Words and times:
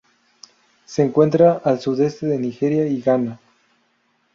Se 0.83 1.03
encuentra 1.03 1.61
al 1.63 1.79
sudeste 1.79 2.25
de 2.25 2.39
Nigeria 2.39 2.87
y 2.87 3.01
Ghana. 3.03 3.39